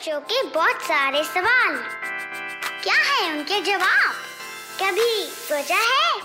बच्चों 0.00 0.20
के 0.20 0.42
बहुत 0.42 0.82
सारे 0.82 1.24
सवाल। 1.24 1.74
क्या 2.82 2.94
है 2.94 3.38
उनके 3.38 3.60
जवाब? 3.60 4.14
कभी 4.82 5.24
सोचा 5.24 5.76
है? 5.76 6.20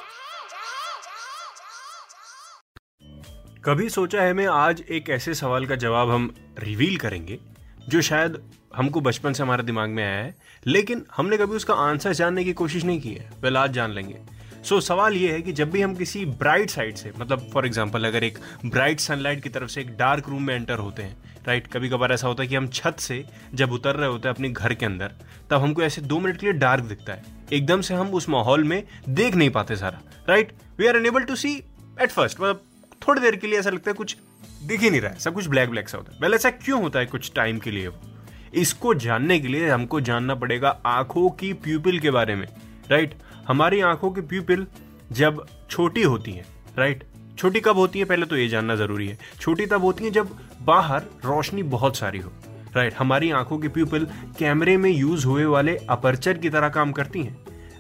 कभी 3.66 3.90
सोचा 3.90 4.22
है 4.22 4.34
मैं 4.34 4.46
आज 4.48 4.84
एक 4.90 5.10
ऐसे 5.10 5.34
सवाल 5.34 5.66
का 5.66 5.76
जवाब 5.76 6.10
हम 6.10 6.36
रिवील 6.60 6.98
करेंगे, 6.98 7.40
जो 7.90 8.02
शायद 8.02 8.42
हमको 8.76 9.02
बचपन 9.02 9.34
से 9.34 9.44
हमारे 9.44 9.64
दिमाग 9.64 9.90
में 9.90 10.04
आया 10.04 10.24
है, 10.24 10.36
लेकिन 10.68 11.06
हमने 11.18 11.38
कभी 11.38 11.56
उसका 11.56 11.74
आंसर 11.74 12.14
जानने 12.14 12.44
की 12.44 12.54
कोशिश 12.54 12.84
नहीं 12.84 13.02
की 13.02 13.14
है। 13.14 13.32
वेल 13.42 13.58
आज 13.58 13.72
जान 13.72 13.92
लेंगे। 13.92 14.35
सो 14.66 14.76
so, 14.76 14.82
सवाल 14.82 15.14
ये 15.14 15.32
है 15.32 15.42
कि 15.42 15.52
जब 15.52 15.72
भी 15.72 15.82
हम 15.82 15.96
किसी 15.96 16.26
ब्राइट 16.26 16.70
साइड 16.70 16.96
से 16.96 17.12
मतलब 17.20 17.50
फॉर 17.54 17.66
एग्ज़ाम्पल 17.66 18.06
अगर 18.06 18.24
एक 18.24 18.38
ब्राइट 18.66 19.00
सनलाइट 19.00 19.44
की 19.44 19.50
तरफ़ 19.50 19.70
से 19.70 19.82
एक 19.82 19.98
डार्क 19.98 20.30
रूम 20.30 20.44
में 20.44 20.56
एंटर 20.56 20.78
होते 20.78 21.04
हैं 21.04 21.18
राइट 21.48 21.68
कभी 21.68 21.90
कभार 21.90 22.12
ऐसा 22.12 22.28
होता 22.28 22.44
है 22.44 22.50
कि 22.50 22.56
हम 22.56 22.68
छत 22.68 23.00
से 23.00 23.24
जब 23.54 23.72
उतर 23.72 23.96
रहे 23.96 24.10
होते 24.10 24.28
हैं 24.28 24.36
अपने 24.36 24.50
घर 24.50 24.74
के 24.74 24.86
अंदर 24.86 25.12
तब 25.50 25.62
हमको 25.62 25.82
ऐसे 25.82 26.02
दो 26.02 26.20
मिनट 26.20 26.38
के 26.38 26.46
लिए 26.46 26.54
डार्क 26.54 26.84
दिखता 26.84 27.14
है। 27.14 27.24
एकदम 27.54 27.82
से 27.82 27.94
हम 27.94 28.10
उस 28.10 28.30
माहौल 28.30 28.64
में 28.64 28.84
देख 29.10 29.36
नहीं 29.36 29.50
पाते 29.50 29.76
सारा 29.76 30.02
right 30.30 30.52
we 30.80 30.88
are 30.88 30.96
unable 30.96 31.24
to 31.24 31.36
see 31.36 31.54
at 32.02 32.12
first 32.12 32.42
मतलब 32.42 32.62
थोड़ी 33.08 33.22
देर 33.22 33.36
के 33.36 33.48
लिए 33.48 33.60
ऐसा 33.60 33.70
लगता 33.70 33.92
है 33.92 33.96
कुछ 33.96 34.18
दिख 34.64 34.82
ही 34.82 34.90
नहीं 34.90 35.02
रहा 35.02 35.12
है 35.12 35.20
सब 35.20 35.34
कुछ 35.34 35.48
ब्लैक 35.48 35.70
ब्लैक 35.70 35.90
सा 35.90 35.98
होता 35.98 36.14
है। 36.14 36.20
पहले 36.20 36.36
ऐसा 36.36 36.50
क्यों 36.50 36.82
होता 36.82 37.00
है 37.00 37.06
कुछ 37.06 37.32
टाइम 37.36 37.60
के 37.60 37.72
लिए? 37.72 37.90
इसको 38.54 38.94
जानने 38.94 39.40
के 39.40 39.48
लिए 39.48 39.70
हमको 39.70 40.02
जानना 40.02 40.36
पड़ेगा 40.36 40.70
आँखों 40.86 41.30
की 41.30 41.54
प्यूपिल 41.54 42.00
के 42.00 42.12
बारे 42.12 42.36
में 42.36 42.48
राइट 42.92 43.14
हमारी 43.48 43.82
आँखों 43.82 44.12
की 44.12 44.22
प्यूपिल 44.24 44.66
जब 45.12 45.46
छोटी 45.70 46.04
होती 46.04 46.32
है 46.32 46.46
राइट 46.78 47.04
छोटी 47.38 47.60
कब 47.60 47.78
होती 47.78 48.00
है, 48.00 48.06
पहले 48.06 48.26
तो 48.26 48.38
ये 48.38 48.48
जानना 48.48 48.76
ज़रूरी 48.76 49.08
है। 49.08 49.18
छोटी 49.42 49.66
तब 49.66 49.82
होती 49.82 50.04
है 50.04 50.12
जब 50.12 50.30
बाहर 50.62 51.04
रोशनी 51.26 51.64
बहुत 51.66 51.98
सारी 51.98 52.20
हो 52.20 52.32
राइट 52.76 52.94
हमारी 52.94 53.32
आँखों 53.32 53.58
की 53.60 53.68
प्यूपिल 53.68 54.08
कैमरे 54.40 54.76
में 54.78 54.90
यूज़ 54.90 55.26
हुए 55.26 55.46
वाले 55.46 55.76
अपर्चर 55.90 56.38
की 56.38 56.50
तरह 56.50 56.70
काम 56.70 56.92
करती 56.92 57.24
हैं। 57.24 57.38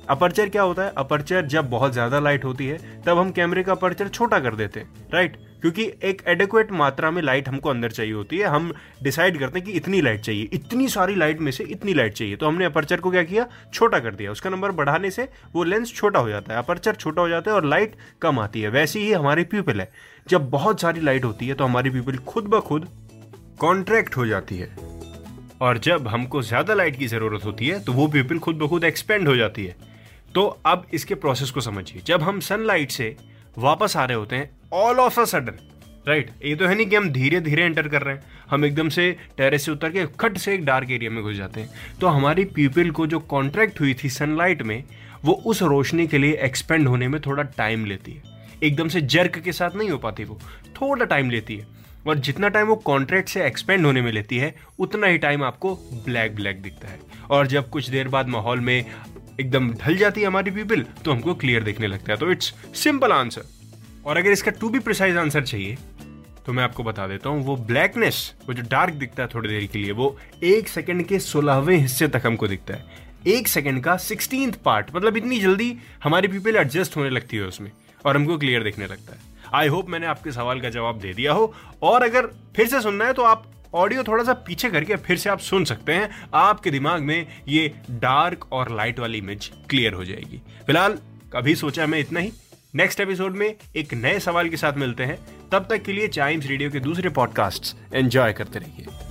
अपर्चर 0.10 0.50
क्या 0.50 0.62
होता 0.62 0.84
है? 0.84 0.94
अपर्चर 0.98 1.46
जब 1.46 1.70
बहुत 1.70 1.94
ज़्यादा 1.94 2.20
लाइट 2.20 2.46
होती 2.46 2.68
है, 2.68 3.02
तब 3.04 3.18
हम 3.18 3.32
कैमरे 3.32 3.64
का 3.64 3.72
अपर्चर 3.72 4.08
छोटा 4.10 4.40
कर 4.40 4.56
देते 4.56 4.80
हैं 4.80 5.10
राइट 5.14 5.38
क्योंकि 5.62 5.84
एक 6.04 6.22
एडिक्वेट 6.28 6.72
मात्रा 6.72 7.12
में 7.12 7.22
लाइट 7.22 7.48
हमको 7.50 7.70
अंदर 7.70 7.92
चाहिए 7.92 8.14
होती 8.14 8.38
है। 8.38 8.48
हम 8.48 8.72
डिसाइड 9.04 9.40
करते 9.40 9.60
हैं 9.60 9.66
कि 9.66 9.72
इतनी 9.74 10.02
लाइट 10.02 10.22
चाहिए। 10.22 10.50
इतनी 10.54 10.88
सारी 10.88 11.16
लाइट 11.16 11.40
में 11.40 11.52
से 11.52 11.64
इतनी 11.66 11.94
लाइट 11.94 12.14
चाहिए। 12.14 12.36
तो 12.36 12.48
हमने 12.48 12.66
अपर्चर 12.66 13.00
को 13.00 13.12
क्या 13.12 13.24
किया? 13.24 13.48
छोटा 13.74 14.00
कर 14.00 14.16
दिया। 14.16 14.32
उसका 14.32 14.50
नंबर 14.50 14.72
बढ़ाने 14.74 15.12
से 15.12 15.28
वो 15.54 15.64
लेंस 15.64 15.94
छोटा 15.94 16.20
हो 16.20 16.30
जाता 16.30 16.54
है। 16.54 16.60
अपर्चर 16.60 16.96
छोटा 16.96 17.22
हो 17.22 17.30
जाता 17.30 17.52
है 17.52 17.58
और 17.58 17.66
लाइट 17.66 17.96
कम 18.22 18.40
आती 18.40 18.62
है। 18.62 18.70
वैसी 18.70 19.00
ही 19.00 19.12
हमारी 19.12 19.44
प्यूपिल 19.46 19.82
है। 19.82 19.92
जब 20.28 20.50
बहुत 20.50 20.82
सारी 20.82 21.02
लाइट 21.02 21.26
होती 21.26 21.48
है 21.48 21.54
तो 21.54 21.64
हमारी 21.64 21.90
प्यूपिल 21.90 22.18
खुद 22.18 22.48
ब 22.48 22.60
खुद 22.60 22.88
कॉन्ट्रैक्ट 23.60 24.18
हो 24.18 24.26
जाती 24.26 24.58
है। 24.58 24.76
और 25.62 25.78
जब 25.78 26.08
हमको 26.08 26.42
ज़्यादा 26.42 26.74
लाइट 26.74 26.96
की 26.96 27.08
ज़रूरत 27.08 27.46
होती 27.46 27.68
है 27.68 27.84
तो 27.84 27.94
वो 27.94 28.08
प्यूपिल 28.08 28.40
खुद 28.40 28.56
ब 28.56 28.68
खुद 28.68 28.84
एक्सपेंड 28.84 29.28
हो 29.28 29.36
जाती 29.36 29.66
है। 29.66 29.76
तो 30.36 30.46
अब 30.66 30.86
इसके 30.94 31.16
प्रोसेस 31.16 31.52
को 31.52 31.62
समझिए। 31.62 32.02
जब 32.06 32.22
हम 32.22 32.40
सनलाइट 32.42 32.92
से 32.92 33.16
वापस 33.58 33.98
आ 33.98 34.06
रहे 34.06 34.18
होते 34.18 34.36
हैं 34.36 34.50
all 34.74 35.00
of 35.00 35.20
a 35.20 35.26
sudden 35.26 35.60
right 36.08 36.32
ये 36.46 36.56
तो 36.56 36.68
है 36.68 36.76
नहीं 36.76 36.86
कि 36.86 36.96
हम 36.96 37.10
धीरे 37.10 37.40
धीरे 37.42 37.64
एंटर 37.64 37.88
कर 37.88 38.02
रहे 38.02 38.16
हैं। 38.16 38.24
हम 38.50 38.66
एकदम 38.66 38.90
से 38.90 39.18
टेरेस 39.38 39.66
से 39.66 39.72
उतर 39.72 39.90
के 39.90 40.06
खट 40.20 40.38
से 40.38 40.54
एक 40.54 40.66
डार्क 40.66 40.92
एरिया 40.92 41.12
में 41.12 41.24
घुस 41.24 41.36
जाते 41.36 41.62
हैं। 41.62 41.70
तो 42.02 42.08
हमारी 42.08 42.46
पीपल 42.46 42.92
को 42.92 43.08
जो 43.08 43.20
कॉन्ट्रैक्ट 43.20 43.80
हुई 43.80 43.94
थी 43.94 44.10
सनलाइट 44.10 44.62
में, 44.62 44.84
वो 45.24 45.34
उस 45.34 45.62
रोशनी 45.64 46.08
के 46.08 46.18
लिए 46.18 46.38
एक्सपेंड 46.38 46.88
होने 46.88 47.08
में 47.08 47.22
थोड़ा 47.22 47.44
टाइम 47.44 47.86
लेती 47.86 48.12
है। 48.12 48.22
एकदम 48.64 48.88
से 48.88 49.02
जर्क 49.02 49.40
के 49.40 49.52
साथ 49.52 49.76
नहीं 49.76 49.90
हो 49.90 49.98
पाती 49.98 50.24
वो, 50.24 50.40
थोड़ा 50.82 51.06
टाइम 51.06 51.30
लेती 51.30 51.56
है। 51.56 51.68
और 52.08 52.16
जितना 52.16 52.48
टाइम 52.48 52.68
वो 52.68 52.76
कॉन्ट्रैक्ट 52.76 53.30
से 53.30 53.46
एक्सपेंड 53.46 53.86
होने 53.86 54.02
में 54.02 54.12
लेती 54.12 54.38
है, 54.38 54.56
उतना 54.80 55.08
ही 55.08 55.18
टाइम 55.18 55.44
आपको 55.44 55.76
ब्लैक 55.94 56.36
ब्लैक 56.36 56.62
दिखता 56.62 56.88
है। 56.88 57.00
और 57.30 57.48
जब 57.48 57.70
कुछ 57.70 57.90
देर 57.90 58.08
बाद 58.08 58.28
माहौल 58.28 58.60
में 58.60 58.86
एकदम 59.40 59.72
ढल 59.76 59.98
जाती 59.98 60.22
है 60.22 60.28
हमारी 60.28 60.52
पीपल 60.52 60.86
तो 61.06 61.12
हमको 61.12 61.34
क्लियर 61.36 61.64
देखने 61.64 61.88
लगता 61.88 62.12
है। 62.14 62.18
तो 62.20 62.32
इट्स 62.32 62.54
सिंपल 62.76 63.12
आंसर 63.12 63.44
और 64.06 64.18
अगर 64.18 64.32
इसका 64.32 64.52
टू 64.52 64.70
बी 64.70 64.80
प्रिसाइज 64.82 65.18
आंसर 65.18 65.44
चाहिए 65.44 65.78
तो 66.46 66.54
मैं 66.54 66.64
आपको 66.64 66.84
बता 66.84 67.08
देता 67.08 67.30
हूँ, 67.30 67.44
वो 67.44 67.56
ब्लैकनेस 67.58 68.34
वो 68.48 68.54
जो 68.54 68.64
डार्क 68.64 68.94
दिखता 68.94 69.24
है 69.24 69.30
थोड़ी 69.34 69.50
देर 69.50 69.66
के 69.66 69.80
लिए, 69.80 69.92
वो 69.92 70.18
एक 70.44 70.68
सेकंड 70.68 71.06
के 71.08 71.20
सोलहवें 71.22 71.76
हिस्से 71.76 72.08
तक 72.08 72.22
हमको 72.26 72.48
दिखता 72.48 72.74
है। 72.74 73.04
एक 73.28 73.48
सेकंड 73.48 73.84
का 73.84 73.96
सिक्सटीन 74.00 74.52
पार्ट 74.66 74.96
मतलब 74.96 75.18
इतनी 75.18 75.40
जल्दी 75.40 75.76
हमारी 76.04 76.28
पीपल 76.28 76.56
एडजस्ट 76.56 76.98
होने 76.98 77.10
लगती 77.10 77.38
है 77.38 77.44
उसमें, 77.44 77.72
और 78.06 78.16
हमको 78.16 78.38
क्लियर 78.38 78.64
दिखने 78.64 78.88
लगता 78.88 79.14
है। 79.14 79.34
आई 79.54 79.68
होप 79.68 79.90
मैंने 79.90 80.08
आपके 80.08 80.32
सवाल 80.32 80.62
का 80.62 80.70
जवाब 80.70 81.00
दे 81.00 81.14
दिया 81.14 81.34
हो। 81.34 81.54
और 81.84 82.04
अगर 82.04 82.28
फिर 82.56 82.68
से 82.68 82.82
सुनना 82.82 83.06
है 83.06 83.14
तो 83.14 83.24
आप 83.24 83.46
ऑडियो 83.76 84.04
थोड़ा 84.04 84.24
सा 84.24 84.34
पीछे 84.48 84.70
करके 84.70 84.96
फिर 84.96 85.18
से 85.18 85.30
आप 85.30 85.40
सुन 85.40 85.66
सकते 85.66 85.94
हैं। 85.94 86.10
आपके 86.34 86.72
दिमाग 86.72 87.02
में 87.02 87.28
ये 87.48 87.68
डार्क 87.92 88.52
और 88.52 88.76
लाइट 88.76 89.00
वाली 89.00 89.18
इमेज 89.18 89.52
क्लियर 89.70 89.94
हो 89.94 90.06
जाएगी। 90.06 90.42
फ़िलहाल 90.66 90.98
कभी 91.34 91.56
सोचा 91.56 91.88
मैं 91.88 92.00
इतना 92.00 92.20
ही। 92.20 92.32
नेक्स्ट 92.76 93.00
एपिसोड 93.00 93.36
में 93.36 93.56
एक 93.76 93.94
नए 93.94 94.20
सवाल 94.20 94.50
के 94.50 94.58
साथ 94.58 94.74
मिलते 94.74 95.04
हैं। 95.04 95.18
तब 95.52 95.68
तक 95.70 95.84
के 95.84 95.94
लिए 95.94 96.08
चाइम्स 96.08 96.46
रेडियो 96.46 96.72
के 96.72 96.80
दूसरे 96.80 97.10
पॉडकास्ट 97.10 97.76
एंजॉय 97.94 98.34
करते 98.34 98.60
रहिए। 98.60 99.05